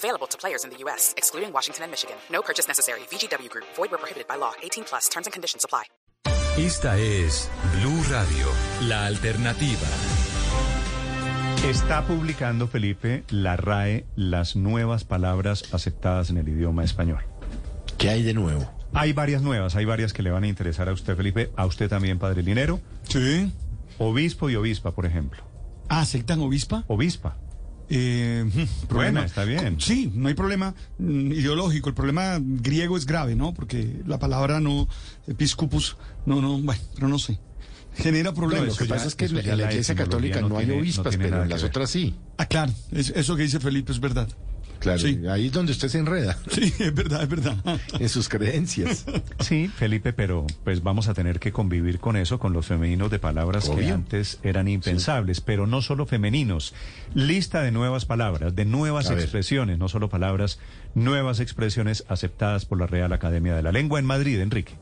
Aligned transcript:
Available 0.00 0.26
to 0.28 0.38
players 0.38 0.64
in 0.64 0.70
the 0.70 0.78
U.S., 0.84 1.12
excluding 1.18 1.52
Washington 1.52 1.84
and 1.84 1.90
Michigan. 1.92 2.16
No 2.32 2.40
purchase 2.40 2.66
necessary. 2.66 3.00
VGW 3.10 3.50
Group. 3.50 3.66
Void 3.76 3.90
where 3.90 3.98
prohibited 3.98 4.26
by 4.26 4.36
law. 4.36 4.52
18 4.62 4.84
plus. 4.84 5.08
Terms 5.10 5.26
and 5.26 5.32
conditions 5.32 5.64
apply. 5.64 5.84
Esta 6.56 6.98
es 6.98 7.50
Blue 7.76 8.02
Radio, 8.10 8.46
la 8.88 9.06
alternativa. 9.06 9.86
Está 11.64 12.06
publicando, 12.06 12.66
Felipe, 12.66 13.24
la 13.28 13.56
RAE 13.56 14.06
las 14.16 14.56
nuevas 14.56 15.04
palabras 15.04 15.64
aceptadas 15.72 16.30
en 16.30 16.38
el 16.38 16.48
idioma 16.48 16.82
español. 16.82 17.20
¿Qué 17.98 18.08
hay 18.08 18.22
de 18.22 18.32
nuevo? 18.32 18.70
Hay 18.94 19.12
varias 19.12 19.42
nuevas, 19.42 19.76
hay 19.76 19.84
varias 19.84 20.12
que 20.14 20.22
le 20.22 20.30
van 20.30 20.44
a 20.44 20.48
interesar 20.48 20.88
a 20.88 20.92
usted, 20.92 21.14
Felipe, 21.16 21.50
a 21.56 21.66
usted 21.66 21.88
también, 21.88 22.18
Padre 22.18 22.42
Linero. 22.42 22.80
Sí. 23.08 23.52
Obispo 23.98 24.48
y 24.48 24.56
obispa, 24.56 24.92
por 24.92 25.04
ejemplo. 25.04 25.42
Ah, 25.88 26.00
¿aceptan 26.00 26.40
obispa? 26.40 26.84
Obispa. 26.88 27.36
Eh, 27.92 28.44
Buena, 28.88 29.24
está 29.24 29.44
bien. 29.44 29.80
Sí, 29.80 30.12
no 30.14 30.28
hay 30.28 30.34
problema 30.34 30.74
mm, 30.98 31.32
ideológico. 31.32 31.88
El 31.88 31.94
problema 31.96 32.38
griego 32.40 32.96
es 32.96 33.04
grave, 33.04 33.34
¿no? 33.34 33.52
Porque 33.52 34.00
la 34.06 34.18
palabra 34.20 34.60
no, 34.60 34.88
episcopus, 35.26 35.96
no, 36.24 36.40
no, 36.40 36.58
bueno, 36.58 36.80
pero 36.94 37.08
no 37.08 37.18
sé. 37.18 37.38
Genera 37.96 38.32
problemas. 38.32 38.68
lo 38.68 38.76
que 38.76 38.84
pasa 38.84 39.08
es 39.08 39.16
que 39.16 39.24
en 39.24 39.34
la 39.34 39.56
la 39.56 39.70
iglesia 39.72 39.96
católica 39.96 40.40
no 40.40 40.48
no, 40.50 40.58
hay 40.58 40.64
tiene- 40.66 40.76
no 40.76 40.82
obispas, 40.82 41.16
pero 41.16 41.42
en 41.42 41.48
las 41.48 41.62
ver. 41.62 41.70
otras 41.70 41.90
sí. 41.90 42.14
Ah, 42.38 42.46
claro, 42.46 42.72
es- 42.92 43.10
eso 43.10 43.34
que 43.34 43.42
dice 43.42 43.58
Felipe 43.58 43.90
es 43.90 43.98
verdad. 43.98 44.28
Claro, 44.80 44.98
Sí. 44.98 45.20
ahí 45.28 45.46
es 45.46 45.52
donde 45.52 45.72
usted 45.72 45.88
se 45.88 45.98
enreda 45.98 46.36
Sí, 46.50 46.72
es 46.78 46.94
verdad, 46.94 47.22
es 47.22 47.28
verdad. 47.28 47.56
en 48.00 48.08
sus 48.08 48.28
creencias. 48.28 49.04
Sí, 49.38 49.68
Felipe, 49.68 50.12
pero 50.12 50.46
pues 50.64 50.82
vamos 50.82 51.06
a 51.08 51.14
tener 51.14 51.38
que 51.38 51.52
convivir 51.52 52.00
con 52.00 52.16
eso, 52.16 52.38
con 52.38 52.52
los 52.52 52.66
femeninos 52.66 53.10
de 53.10 53.18
palabras 53.18 53.68
que 53.68 53.90
antes 53.90 54.38
eran 54.42 54.66
impensables, 54.68 55.40
pero 55.40 55.66
no 55.66 55.82
solo 55.82 56.06
femeninos. 56.06 56.74
Lista 57.14 57.62
de 57.62 57.70
nuevas 57.70 58.06
palabras, 58.06 58.56
de 58.56 58.64
nuevas 58.64 59.06
A 59.10 59.14
ver. 59.14 59.22
expresiones, 59.22 59.78
no 59.78 59.88
solo 59.88 60.08
palabras, 60.08 60.58
nuevas 60.94 61.40
expresiones 61.40 62.04
aceptadas 62.08 62.64
por 62.64 62.78
la 62.78 62.86
Real 62.86 63.12
Academia 63.12 63.54
de 63.54 63.62
la 63.62 63.72
Lengua 63.72 63.98
en 64.00 64.06
Madrid, 64.06 64.40
Enrique. 64.40 64.74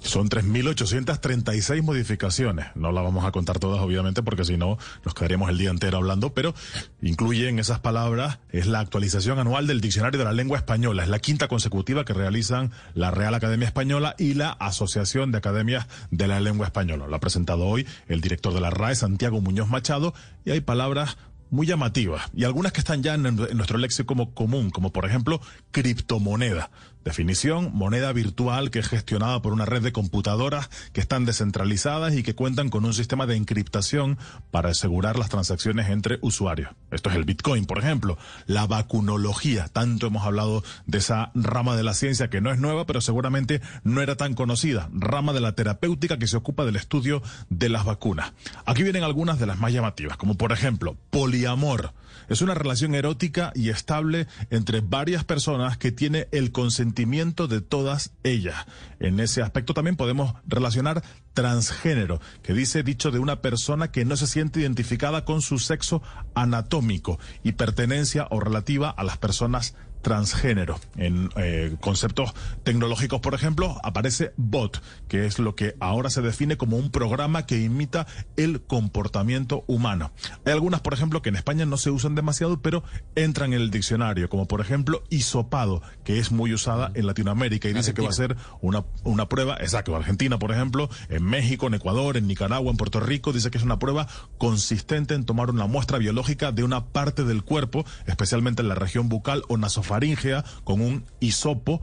Son 0.00 0.28
3.836 0.28 1.82
modificaciones. 1.82 2.66
No 2.74 2.90
las 2.90 3.04
vamos 3.04 3.24
a 3.24 3.32
contar 3.32 3.58
todas, 3.58 3.80
obviamente, 3.80 4.22
porque 4.22 4.44
si 4.44 4.56
no 4.56 4.78
nos 5.04 5.14
quedaríamos 5.14 5.50
el 5.50 5.58
día 5.58 5.70
entero 5.70 5.98
hablando, 5.98 6.32
pero 6.32 6.54
incluyen 7.02 7.58
esas 7.58 7.80
palabras, 7.80 8.38
es 8.50 8.66
la 8.66 8.80
actualización 8.80 9.38
anual 9.38 9.66
del 9.66 9.80
Diccionario 9.80 10.18
de 10.18 10.24
la 10.24 10.32
Lengua 10.32 10.58
Española. 10.58 11.02
Es 11.02 11.08
la 11.08 11.18
quinta 11.18 11.48
consecutiva 11.48 12.04
que 12.04 12.14
realizan 12.14 12.72
la 12.94 13.10
Real 13.10 13.34
Academia 13.34 13.66
Española 13.66 14.14
y 14.18 14.34
la 14.34 14.50
Asociación 14.50 15.32
de 15.32 15.38
Academias 15.38 15.86
de 16.10 16.28
la 16.28 16.40
Lengua 16.40 16.66
Española. 16.66 17.06
Lo 17.06 17.16
ha 17.16 17.20
presentado 17.20 17.66
hoy 17.66 17.86
el 18.08 18.20
director 18.20 18.54
de 18.54 18.60
la 18.60 18.70
RAE, 18.70 18.94
Santiago 18.94 19.40
Muñoz 19.40 19.68
Machado, 19.68 20.14
y 20.44 20.50
hay 20.50 20.60
palabras 20.60 21.18
muy 21.50 21.66
llamativas 21.66 22.30
y 22.32 22.44
algunas 22.44 22.72
que 22.72 22.80
están 22.80 23.02
ya 23.02 23.14
en, 23.14 23.26
en 23.26 23.56
nuestro 23.56 23.76
léxico 23.76 24.34
común, 24.34 24.70
como 24.70 24.92
por 24.92 25.04
ejemplo 25.04 25.40
criptomoneda. 25.72 26.70
Definición, 27.04 27.70
moneda 27.72 28.12
virtual 28.12 28.70
que 28.70 28.78
es 28.78 28.88
gestionada 28.88 29.40
por 29.40 29.52
una 29.52 29.64
red 29.64 29.82
de 29.82 29.92
computadoras 29.92 30.68
que 30.92 31.00
están 31.00 31.24
descentralizadas 31.24 32.14
y 32.14 32.22
que 32.22 32.34
cuentan 32.34 32.68
con 32.68 32.84
un 32.84 32.92
sistema 32.92 33.26
de 33.26 33.36
encriptación 33.36 34.18
para 34.50 34.70
asegurar 34.70 35.18
las 35.18 35.30
transacciones 35.30 35.88
entre 35.88 36.18
usuarios. 36.20 36.70
Esto 36.90 37.08
es 37.08 37.16
el 37.16 37.24
Bitcoin, 37.24 37.64
por 37.64 37.78
ejemplo. 37.78 38.18
La 38.46 38.66
vacunología, 38.66 39.68
tanto 39.68 40.08
hemos 40.08 40.24
hablado 40.24 40.62
de 40.86 40.98
esa 40.98 41.30
rama 41.34 41.74
de 41.74 41.84
la 41.84 41.94
ciencia 41.94 42.28
que 42.28 42.40
no 42.40 42.50
es 42.50 42.58
nueva, 42.58 42.84
pero 42.84 43.00
seguramente 43.00 43.62
no 43.82 44.02
era 44.02 44.16
tan 44.16 44.34
conocida. 44.34 44.90
Rama 44.92 45.32
de 45.32 45.40
la 45.40 45.54
terapéutica 45.54 46.18
que 46.18 46.26
se 46.26 46.36
ocupa 46.36 46.64
del 46.64 46.76
estudio 46.76 47.22
de 47.48 47.70
las 47.70 47.84
vacunas. 47.84 48.32
Aquí 48.66 48.82
vienen 48.82 49.04
algunas 49.04 49.38
de 49.38 49.46
las 49.46 49.58
más 49.58 49.72
llamativas, 49.72 50.16
como 50.16 50.36
por 50.36 50.52
ejemplo, 50.52 50.96
poliamor. 51.10 51.94
Es 52.28 52.42
una 52.42 52.54
relación 52.54 52.94
erótica 52.94 53.52
y 53.54 53.70
estable 53.70 54.26
entre 54.50 54.80
varias 54.80 55.24
personas 55.24 55.76
que 55.78 55.92
tiene 55.92 56.28
el 56.32 56.52
consentimiento 56.52 57.48
de 57.48 57.60
todas 57.60 58.12
ellas. 58.22 58.66
En 58.98 59.20
ese 59.20 59.42
aspecto 59.42 59.74
también 59.74 59.96
podemos 59.96 60.34
relacionar 60.46 61.02
transgénero, 61.34 62.20
que 62.42 62.54
dice 62.54 62.82
dicho 62.82 63.10
de 63.10 63.18
una 63.18 63.40
persona 63.40 63.90
que 63.90 64.04
no 64.04 64.16
se 64.16 64.26
siente 64.26 64.60
identificada 64.60 65.24
con 65.24 65.42
su 65.42 65.58
sexo 65.58 66.02
anatómico 66.34 67.18
y 67.42 67.52
pertenencia 67.52 68.26
o 68.30 68.40
relativa 68.40 68.90
a 68.90 69.04
las 69.04 69.18
personas 69.18 69.74
transgénero. 70.02 70.78
En 70.96 71.30
eh, 71.36 71.76
conceptos 71.80 72.34
tecnológicos, 72.62 73.20
por 73.20 73.34
ejemplo, 73.34 73.78
aparece 73.82 74.32
bot, 74.36 74.82
que 75.08 75.26
es 75.26 75.38
lo 75.38 75.54
que 75.54 75.76
ahora 75.80 76.10
se 76.10 76.22
define 76.22 76.56
como 76.56 76.76
un 76.76 76.90
programa 76.90 77.46
que 77.46 77.60
imita 77.60 78.06
el 78.36 78.62
comportamiento 78.62 79.64
humano. 79.66 80.12
Hay 80.44 80.52
algunas, 80.52 80.80
por 80.80 80.94
ejemplo, 80.94 81.22
que 81.22 81.28
en 81.28 81.36
España 81.36 81.66
no 81.66 81.76
se 81.76 81.90
usan 81.90 82.14
demasiado, 82.14 82.60
pero 82.60 82.82
entran 83.14 83.52
en 83.52 83.60
el 83.60 83.70
diccionario, 83.70 84.28
como 84.28 84.46
por 84.46 84.60
ejemplo 84.60 85.02
hisopado, 85.10 85.82
que 86.04 86.18
es 86.18 86.32
muy 86.32 86.52
usada 86.52 86.90
en 86.94 87.06
Latinoamérica 87.06 87.68
y 87.68 87.72
dice 87.72 87.94
que 87.94 88.02
va 88.02 88.10
a 88.10 88.12
ser 88.12 88.36
una, 88.60 88.84
una 89.04 89.28
prueba, 89.28 89.56
exacto, 89.60 89.94
Argentina, 89.96 90.38
por 90.38 90.52
ejemplo, 90.52 90.88
en 91.08 91.24
México, 91.24 91.66
en 91.66 91.74
Ecuador, 91.74 92.16
en 92.16 92.26
Nicaragua, 92.26 92.70
en 92.70 92.76
Puerto 92.76 93.00
Rico, 93.00 93.32
dice 93.32 93.50
que 93.50 93.58
es 93.58 93.64
una 93.64 93.78
prueba 93.78 94.06
consistente 94.38 95.14
en 95.14 95.24
tomar 95.24 95.50
una 95.50 95.66
muestra 95.66 95.98
biológica 95.98 96.52
de 96.52 96.64
una 96.64 96.86
parte 96.86 97.24
del 97.24 97.44
cuerpo, 97.44 97.84
especialmente 98.06 98.62
en 98.62 98.68
la 98.68 98.74
región 98.74 99.08
bucal 99.08 99.42
o 99.48 99.56
nasofaringea, 99.90 100.44
con 100.64 100.80
un 100.80 101.04
hisopo 101.20 101.80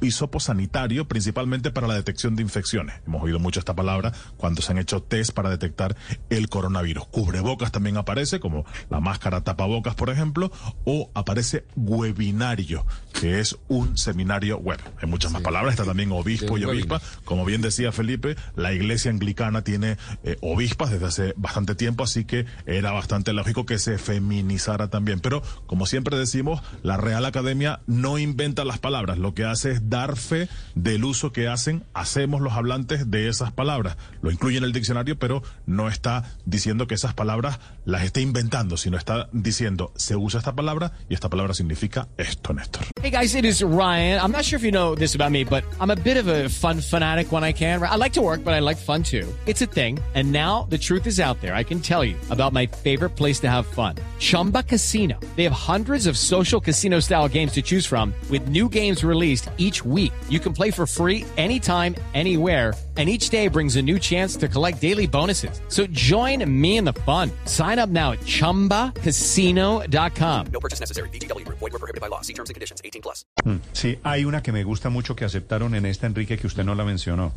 hisopo 0.00 0.40
sanitario, 0.40 1.06
principalmente 1.06 1.70
para 1.70 1.86
la 1.86 1.94
detección 1.94 2.36
de 2.36 2.42
infecciones. 2.42 3.00
Hemos 3.06 3.22
oído 3.22 3.38
mucho 3.38 3.60
esta 3.60 3.74
palabra 3.74 4.12
cuando 4.36 4.62
se 4.62 4.72
han 4.72 4.78
hecho 4.78 5.02
test 5.02 5.32
para 5.32 5.50
detectar 5.50 5.96
el 6.30 6.48
coronavirus. 6.48 7.06
Cubrebocas 7.06 7.72
también 7.72 7.96
aparece, 7.96 8.40
como 8.40 8.64
la 8.90 9.00
máscara 9.00 9.42
tapabocas, 9.42 9.94
por 9.94 10.10
ejemplo, 10.10 10.50
o 10.84 11.10
aparece 11.14 11.64
webinario, 11.76 12.86
que 13.12 13.40
es 13.40 13.56
un 13.68 13.96
seminario 13.96 14.58
web. 14.58 14.80
Hay 15.00 15.08
muchas 15.08 15.32
más 15.32 15.42
palabras, 15.42 15.72
está 15.72 15.84
también 15.84 16.12
obispo 16.12 16.58
y 16.58 16.64
obispa. 16.64 17.00
Como 17.24 17.44
bien 17.44 17.60
decía 17.60 17.92
Felipe, 17.92 18.36
la 18.56 18.72
iglesia 18.72 19.10
anglicana 19.10 19.62
tiene 19.62 19.96
eh, 20.24 20.36
obispas 20.40 20.90
desde 20.90 21.06
hace 21.06 21.34
bastante 21.36 21.74
tiempo, 21.74 22.04
así 22.04 22.24
que 22.24 22.46
era 22.66 22.92
bastante 22.92 23.32
lógico 23.32 23.66
que 23.66 23.78
se 23.78 23.98
feminizara 23.98 24.88
también. 24.88 25.20
Pero, 25.20 25.42
como 25.66 25.86
siempre 25.86 26.16
decimos, 26.16 26.62
la 26.82 26.96
Real 26.96 27.24
Academia 27.24 27.80
no 27.86 28.18
inventa 28.18 28.64
las 28.64 28.78
palabras, 28.78 29.18
lo 29.18 29.34
que 29.34 29.44
hace 29.44 29.72
es 29.72 29.87
dar 29.88 30.16
fe 30.16 30.48
del 30.74 31.04
uso 31.04 31.32
que 31.32 31.48
hacen, 31.48 31.84
hacemos 31.94 32.40
los 32.40 32.52
hablantes 32.52 33.10
de 33.10 33.28
esas 33.28 33.52
palabras. 33.52 33.96
Lo 34.22 34.30
incluye 34.30 34.58
en 34.58 34.64
el 34.64 34.72
diccionario, 34.72 35.18
pero 35.18 35.42
no 35.66 35.88
está 35.88 36.24
diciendo 36.44 36.86
que 36.86 36.94
esas 36.94 37.14
palabras 37.14 37.58
las 37.84 38.04
esté 38.04 38.20
inventando, 38.20 38.76
sino 38.76 38.96
está 38.96 39.28
diciendo, 39.32 39.92
se 39.96 40.16
usa 40.16 40.38
esta 40.38 40.54
palabra 40.54 40.92
y 41.08 41.14
esta 41.14 41.28
palabra 41.28 41.54
significa 41.54 42.08
esto, 42.16 42.52
Néstor. 42.52 42.84
Hey 43.02 43.10
guys, 43.10 43.34
it 43.34 43.44
is 43.44 43.62
Ryan. 43.62 44.20
I'm 44.20 44.32
not 44.32 44.44
sure 44.44 44.58
if 44.58 44.64
you 44.64 44.72
know 44.72 44.94
this 44.94 45.14
about 45.14 45.30
me, 45.30 45.44
but 45.44 45.64
I'm 45.80 45.90
a 45.90 45.96
bit 45.96 46.16
of 46.16 46.28
a 46.28 46.48
fun 46.48 46.80
fanatic 46.80 47.32
when 47.32 47.44
I 47.44 47.52
can. 47.52 47.82
I 47.82 47.96
like 47.96 48.12
to 48.14 48.22
work, 48.22 48.44
but 48.44 48.54
I 48.54 48.60
like 48.60 48.76
fun 48.76 49.02
too. 49.02 49.26
It's 49.46 49.62
a 49.62 49.66
thing. 49.66 49.98
And 50.14 50.32
now 50.32 50.66
the 50.68 50.78
truth 50.78 51.06
is 51.06 51.20
out 51.20 51.40
there. 51.40 51.54
I 51.54 51.64
can 51.64 51.80
tell 51.80 52.04
you 52.04 52.16
about 52.30 52.52
my 52.52 52.66
favorite 52.66 53.10
place 53.16 53.40
to 53.40 53.48
have 53.48 53.66
fun. 53.66 53.96
Chumba 54.18 54.62
Casino. 54.62 55.18
They 55.36 55.44
have 55.44 55.52
hundreds 55.52 56.06
of 56.06 56.18
social 56.18 56.60
casino 56.60 57.00
style 57.00 57.28
games 57.28 57.52
to 57.52 57.62
choose 57.62 57.86
from 57.86 58.12
with 58.30 58.48
new 58.48 58.68
games 58.68 59.04
released 59.04 59.48
each 59.58 59.77
week. 59.84 60.12
You 60.28 60.40
can 60.40 60.52
play 60.52 60.70
for 60.72 60.86
free 60.86 61.24
anytime, 61.36 61.94
anywhere. 62.14 62.74
And 62.96 63.08
each 63.08 63.30
day 63.30 63.46
brings 63.48 63.76
a 63.76 63.82
new 63.82 63.98
chance 64.00 64.34
to 64.38 64.48
collect 64.48 64.80
daily 64.80 65.06
bonuses. 65.06 65.60
So 65.68 65.86
join 65.86 66.44
me 66.50 66.78
in 66.78 66.84
the 66.84 66.94
fun. 67.06 67.30
Sign 67.44 67.78
up 67.78 67.88
now 67.90 68.10
at 68.12 68.18
chumbacasino.com. 68.20 70.46
No 70.52 70.58
purchase 70.60 70.80
necessary. 70.80 71.08
Group. 71.10 71.58
Void 71.60 71.70
where 71.72 71.78
prohibited 71.78 72.00
by 72.00 72.08
law. 72.08 72.22
See 72.22 72.32
terms 72.34 72.50
and 72.50 72.54
conditions. 72.56 72.80
18 72.84 73.00
plus. 73.02 73.24
Mm, 73.44 73.58
Sí, 73.72 73.98
hay 74.02 74.24
una 74.24 74.42
que 74.42 74.50
me 74.52 74.64
gusta 74.64 74.90
mucho 74.90 75.14
que 75.14 75.24
aceptaron 75.24 75.74
en 75.76 75.86
esta, 75.86 76.06
Enrique, 76.08 76.36
que 76.38 76.46
usted 76.48 76.64
no 76.64 76.74
la 76.74 76.84
mencionó. 76.84 77.32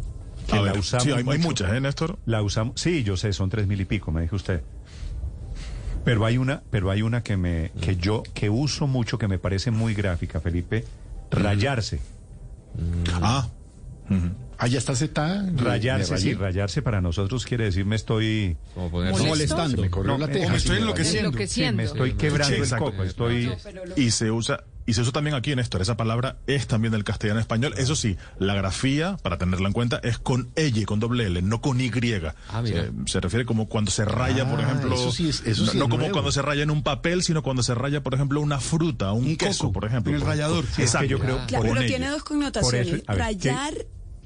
Que 0.48 0.54
A 0.54 0.62
la 0.62 0.72
ver, 0.72 0.80
usamos 0.80 1.04
sí, 1.04 1.12
hay, 1.12 1.18
hay 1.20 1.24
mucho. 1.24 1.40
muchas, 1.48 1.72
¿eh, 1.74 1.80
Néstor? 1.82 2.18
La 2.26 2.42
usamos, 2.42 2.82
sí, 2.82 3.04
yo 3.04 3.16
sé, 3.18 3.32
son 3.34 3.52
tres 3.52 3.68
mil 3.68 3.80
y 3.80 3.86
pico, 3.86 4.12
me 4.12 4.22
dijo 4.24 4.36
usted. 4.36 4.64
Pero 6.04 6.26
hay 6.26 6.40
una, 6.40 6.64
pero 6.72 6.90
hay 6.90 7.04
una 7.04 7.22
que 7.22 7.38
me, 7.38 7.72
que 7.80 7.96
yo, 7.96 8.24
que 8.34 8.50
uso 8.50 8.88
mucho, 8.88 9.20
que 9.20 9.28
me 9.28 9.38
parece 9.38 9.70
muy 9.70 9.94
gráfica, 9.94 10.40
Felipe, 10.40 10.84
rayarse. 11.30 12.00
Ah, 13.22 13.48
Ah, 14.64 14.68
ya 14.68 14.78
está 14.78 14.92
aceptada. 14.92 15.50
Rayarse, 15.56 16.18
sí, 16.20 16.34
rayarse 16.36 16.82
para 16.84 17.02
nosotros 17.02 17.46
quiere 17.46 17.64
decir 17.66 17.84
me 17.86 17.96
estoy, 17.96 18.58
Molestando. 18.76 19.82
me 19.82 19.90
corrió 19.90 20.12
No, 20.14 20.18
la 20.20 20.28
me- 20.28 20.34
teja. 20.34 20.46
o 20.48 20.50
me 20.52 20.58
estoy 20.58 20.78
enloqueciendo. 20.78 21.32
sí, 21.48 21.72
me 21.72 21.84
estoy 21.84 22.14
quebrando 22.14 22.64
Sí, 22.66 22.74
el 22.74 22.80
coco, 22.80 23.04
estoy, 23.04 23.52
y 23.96 24.12
se 24.12 24.30
usa 24.30 24.64
Y 24.92 24.94
se 24.94 25.04
usa 25.04 25.14
también 25.14 25.38
aquí, 25.38 25.56
Néstor, 25.56 25.82
esa 25.82 25.96
palabra 25.96 26.36
es 26.48 26.68
también 26.68 26.92
del 26.92 27.06
castellano 27.06 27.40
español. 27.40 27.74
Eso 27.78 27.96
sí, 27.96 28.18
la 28.40 28.56
grafía, 28.56 29.16
para 29.24 29.38
tenerla 29.38 29.68
en 29.68 29.74
cuenta, 29.74 30.02
es 30.04 30.18
con 30.18 30.52
L, 30.56 30.86
con 30.86 31.00
doble 31.00 31.28
L, 31.28 31.42
no 31.44 31.62
con 31.62 31.80
Y. 31.80 31.90
Ah, 32.50 32.62
mira. 32.62 32.84
se, 32.84 32.92
se 33.06 33.20
refiere 33.22 33.46
como 33.46 33.70
cuando 33.70 33.90
se 33.90 34.04
raya, 34.04 34.50
por 34.50 34.60
Ah, 34.60 34.64
ejemplo. 34.64 34.94
eso 34.94 35.14
sí 35.14 35.30
es- 35.30 35.44
eso 35.46 35.64
no 35.64 35.72
sí 35.72 35.78
no 35.78 35.86
es 35.86 35.90
como 35.90 35.98
nuevo. 36.00 36.12
cuando 36.12 36.34
se 36.34 36.42
raya 36.42 36.64
en 36.64 36.72
un 36.72 36.84
papel, 36.84 37.24
sino 37.24 37.42
cuando 37.42 37.64
se 37.64 37.74
raya, 37.74 38.04
por 38.04 38.16
ejemplo, 38.16 38.42
una 38.42 38.60
fruta, 38.60 39.14
un, 39.14 39.24
Un 39.28 39.38
queso, 39.38 39.60
coco, 39.68 39.72
por 39.80 39.86
ejemplo. 39.86 40.12
en 40.12 40.20
el 40.20 40.28
rallador. 40.28 40.66
por- 40.66 40.66
Sí, 40.66 40.70
es 40.72 40.76
que 40.76 40.84
Exacto. 40.84 41.08
yo 41.08 41.20
creo- 41.20 41.40
Claro, 41.48 41.64
pero 41.70 41.78
L. 41.80 41.88
tiene 41.88 42.10
dos 42.10 42.24
connotaciones. 42.26 42.88
eso, 42.88 43.04
a 43.08 43.14
ver, 43.14 43.20
Rayar, 43.22 43.74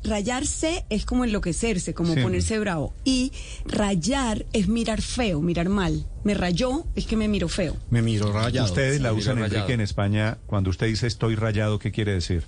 rayarse 0.06 0.86
es 0.90 1.06
como 1.06 1.24
enloquecerse, 1.26 1.94
como 1.94 2.14
Sí. 2.14 2.22
ponerse 2.22 2.58
bravo. 2.60 2.94
Y 3.04 3.32
rayar 3.66 4.46
es 4.54 4.68
mirar 4.68 5.02
feo, 5.02 5.42
mirar 5.42 5.70
mal. 5.70 6.06
Me 6.24 6.34
rayó 6.34 6.86
es 6.96 7.06
que 7.06 7.18
me 7.18 7.28
miro 7.28 7.48
feo. 7.50 7.76
Me 7.90 8.02
miro 8.02 8.32
rayado. 8.32 8.66
Ustedes 8.68 9.02
la 9.02 9.14
usan, 9.14 9.36
rayado. 9.38 9.56
Enrique, 9.56 9.74
en 9.74 9.82
España. 9.82 10.38
Cuando 10.46 10.70
usted 10.70 10.88
dice 10.88 11.08
estoy 11.08 11.36
rayado, 11.36 11.80
¿qué 11.80 11.92
quiere 11.92 12.14
decir? 12.14 12.44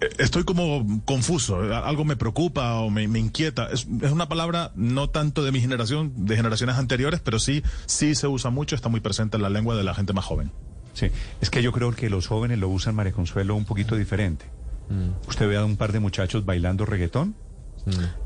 Eh, 0.00 0.08
Estoy 0.18 0.44
como 0.44 1.02
confuso, 1.04 1.64
eh, 1.64 1.74
algo 1.74 2.04
me 2.04 2.16
preocupa 2.16 2.74
o 2.80 2.90
me, 2.90 3.08
me 3.08 3.18
inquieta. 3.18 3.68
Es, 3.72 3.86
es 4.02 4.10
una 4.12 4.28
palabra 4.28 4.72
no 4.76 5.10
tanto 5.10 5.42
de 5.44 5.52
mi 5.52 5.60
generación, 5.60 6.12
de 6.26 6.36
generaciones 6.36 6.76
anteriores, 6.76 7.20
pero 7.20 7.38
sí, 7.38 7.62
sí 7.86 8.14
se 8.14 8.26
usa 8.28 8.50
mucho, 8.50 8.74
está 8.76 8.88
muy 8.88 9.00
presente 9.00 9.36
en 9.36 9.42
la 9.42 9.50
lengua 9.50 9.76
de 9.76 9.84
la 9.84 9.94
gente 9.94 10.12
más 10.12 10.24
joven. 10.24 10.50
Sí, 10.94 11.06
es 11.40 11.50
que 11.50 11.62
yo 11.62 11.70
creo 11.70 11.92
que 11.94 12.10
los 12.10 12.26
jóvenes 12.26 12.58
lo 12.58 12.68
usan, 12.68 12.94
María 12.96 13.12
Consuelo, 13.12 13.54
un 13.54 13.64
poquito 13.64 13.94
diferente. 13.94 14.46
Usted 15.28 15.48
ve 15.48 15.56
a 15.56 15.64
un 15.64 15.76
par 15.76 15.92
de 15.92 16.00
muchachos 16.00 16.44
bailando 16.44 16.86
reggaetón. 16.86 17.34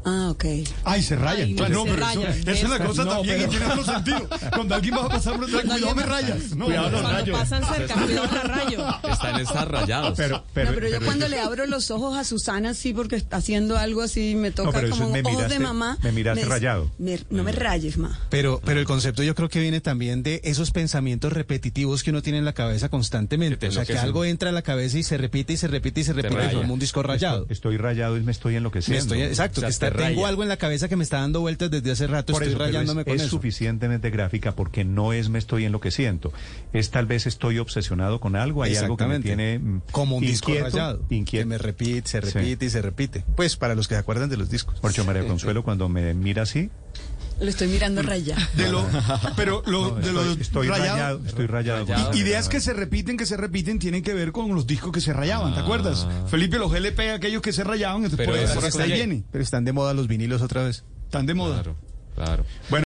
Ah, 0.04 0.28
ok. 0.31 0.44
Ay, 0.84 1.02
se 1.02 1.16
rayan. 1.16 1.49
Ay, 1.49 1.54
Claro, 1.54 1.75
no, 1.75 1.84
se 1.84 1.90
pero 1.93 2.06
eso, 2.10 2.22
esa 2.28 2.50
es 2.52 2.69
la 2.70 2.78
cosa 2.84 3.04
No, 3.04 3.10
también 3.12 3.37
pero- 3.38 3.46
y 3.46 3.50
tiene 3.56 3.66
otro 3.66 3.84
sentido. 3.84 4.28
Cuando 4.54 4.75
alguien 4.75 4.94
va 4.96 5.04
a 5.04 5.08
pasar 5.08 5.37
por 5.37 5.46
detrás, 5.46 5.64
cuidado, 5.78 5.94
me 5.94 6.02
rayas. 6.02 6.56
No, 6.56 6.64
Cuidado, 6.66 6.90
no, 6.90 7.02
los 7.02 7.12
rayos. 7.12 7.38
pasan 7.38 7.64
cerca, 7.64 7.94
cuidado, 7.94 8.28
la 8.34 8.43
rayo. 8.43 8.87
Están 9.12 9.40
estar 9.40 9.70
rayados. 9.70 10.14
Pero, 10.16 10.37
no, 10.38 10.44
pero 10.54 10.88
yo 10.88 11.00
cuando 11.04 11.28
le 11.28 11.38
abro 11.40 11.66
los 11.66 11.90
ojos 11.90 12.16
a 12.16 12.25
Susana, 12.25 12.75
sí, 12.75 12.93
porque 12.93 13.16
está 13.16 13.37
haciendo 13.38 13.76
algo 13.78 14.02
así, 14.02 14.34
me 14.34 14.50
toca 14.50 14.72
pero 14.72 14.90
como 14.90 15.10
me 15.10 15.20
ojos 15.20 15.37
de 15.38 15.46
miraste- 15.46 15.58
mamá. 15.60 15.99
me 16.02 16.12
miraste 16.12 16.40
dice, 16.40 16.50
rayado. 16.52 16.90
"Me- 16.99 17.20
no 17.31 17.43
me 17.44 17.52
rayes, 17.52 17.96
ma. 17.99 18.19
Pero, 18.31 18.60
pero 18.64 18.81
el 18.81 18.87
concepto 18.87 19.22
yo 19.22 19.34
creo 19.34 19.49
que 19.49 19.60
viene 19.60 19.81
también 19.81 20.22
de 20.22 20.40
esos 20.44 20.70
pensamientos 20.72 21.32
repetitivos 21.32 22.02
que 22.02 22.10
uno 22.10 22.22
tiene 22.22 22.38
en 22.38 22.44
la 22.44 22.52
cabeza 22.54 22.88
constantemente. 22.88 23.56
Que 23.56 23.60
te 23.60 23.69
O 23.69 23.72
sea, 23.72 23.84
que 23.84 23.99
algo 23.99 24.25
entra 24.25 24.50
a 24.50 24.52
la 24.52 24.62
cabeza 24.62 24.99
y 24.99 25.02
se 25.02 25.16
repite 25.19 25.52
y 25.52 25.56
se 25.56 25.69
repite 25.69 26.00
y 26.00 26.04
se 26.04 26.12
repite 26.12 26.52
como 26.54 26.75
un 26.75 26.81
disco 26.81 27.02
rayado. 27.02 27.46
Estoy 27.49 27.76
rayado 27.76 28.16
y 28.16 28.20
me 28.22 28.32
estoy 28.32 28.52
Me 28.52 28.58
enloqueciendo. 28.58 29.14
estoy, 29.14 29.22
exacto, 29.47 29.61
O 29.61 29.62
sea, 29.62 29.69
que 29.69 29.73
está, 29.73 29.91
te 29.91 29.99
tengo 30.11 30.27
algo 30.27 30.43
en 30.43 30.49
la 30.49 30.56
cabeza 30.56 30.89
que 30.89 30.97
me 30.97 31.05
está 31.05 31.21
dando 31.21 31.41
vueltas 31.41 31.71
desde 31.71 31.91
hace 31.91 32.06
rato, 32.06 32.33
Por 32.33 32.43
estoy 32.43 32.55
eso, 32.55 32.65
rayándome 32.65 33.00
es, 33.03 33.06
con 33.06 33.15
es 33.17 33.23
eso. 33.23 33.31
suficientemente 33.31 34.11
gráfica 34.11 34.55
porque 34.55 34.85
no 34.85 35.12
es 35.12 35.29
me 35.29 35.39
estoy 35.39 35.65
enloqueciendo. 35.65 36.33
Es 36.73 36.91
tal 36.91 37.06
vez 37.06 37.27
estoy 37.27 37.59
obsesionado 37.59 38.21
con 38.21 38.37
algo, 38.37 38.62
hay 38.62 38.77
algo 38.77 38.97
que 38.97 39.06
me 39.06 39.21
tiene 39.21 39.59
mm, 39.59 39.83
como 39.91 40.17
un 40.17 40.23
disco 40.23 40.50
inquieto, 40.50 40.71
rayado. 40.71 41.03
inquieto. 41.11 41.43
Que 41.43 41.47
me 41.47 41.59
repite, 41.59 42.09
se 42.09 42.21
Sí. 42.23 42.31
repite 42.39 42.65
y 42.67 42.71
se 42.71 42.83
repite. 42.83 43.25
Pues 43.37 43.56
para 43.56 43.75
los 43.75 43.89
que 43.89 43.94
se 43.94 44.00
acuerdan 44.00 44.29
de 44.31 44.37
los 44.37 44.50
discos. 44.50 44.79
Por 44.81 44.91
eso 44.91 45.05
María 45.05 45.27
Consuelo 45.27 45.62
cuando 45.65 45.88
me 45.88 46.15
mira 46.15 46.43
así, 46.43 46.71
Lo 47.40 47.49
estoy 47.50 47.69
mirando 47.69 48.02
rayado. 48.02 48.40
De 48.55 48.70
lo, 48.70 48.87
pero 49.37 49.62
lo, 49.67 49.90
no, 49.90 49.94
de 49.96 50.12
lo 50.12 50.20
estoy, 50.23 50.40
estoy 50.43 50.69
rayado- 50.69 50.93
rayado, 50.96 51.20
estoy 51.26 51.46
rayado. 51.46 51.84
Rayado. 51.87 52.14
Ideas 52.17 52.49
que 52.49 52.61
se 52.61 52.73
repiten, 52.73 53.17
que 53.17 53.26
se 53.26 53.37
repiten, 53.37 53.79
tienen 53.79 54.02
que 54.02 54.14
ver 54.14 54.31
con 54.32 54.55
los 54.55 54.67
discos 54.67 54.93
que 54.93 55.00
se 55.00 55.12
rayaban, 55.12 55.55
¿te 55.55 55.61
acuerdas? 55.61 56.06
Felipe, 56.29 56.58
los 56.58 56.73
LP, 56.73 57.11
aquellos 57.11 57.43
que 57.43 57.52
se 57.52 57.64
rayaban, 57.64 58.05
entonces 58.05 58.19
Pero 58.19 58.32
por, 58.32 58.38
eso 58.40 58.55
por 58.55 58.64
es 58.64 58.76
ahí 58.76 58.84
oye. 58.84 58.94
viene. 58.94 59.25
Pero 59.32 59.43
están 59.43 59.64
de 59.64 59.73
moda 59.73 59.93
los 59.94 60.06
vinilos 60.06 60.40
otra 60.43 60.62
vez. 60.64 60.84
Están 61.06 61.26
de 61.26 61.34
moda. 61.34 61.62
Claro, 61.62 61.76
claro. 62.14 62.44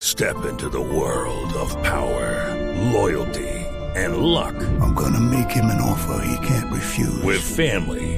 Step 0.02 0.36
into 0.50 0.70
the 0.70 0.78
world 0.78 1.52
of 1.54 1.74
power, 1.82 2.56
loyalty, 2.92 3.44
and 3.96 4.16
luck. 4.18 4.54
I'm 4.80 4.94
gonna 4.94 5.20
make 5.20 5.50
him 5.54 5.66
an 5.66 5.80
offer 5.80 6.20
he 6.24 6.36
can't 6.46 6.72
refuse. 6.72 7.22
With 7.22 7.40
family, 7.40 8.17